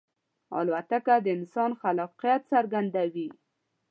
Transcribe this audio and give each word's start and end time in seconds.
الوتکه 0.59 1.15
د 1.21 1.27
انسان 1.37 1.71
خلاقیت 1.81 2.41
څرګندوي. 2.51 3.27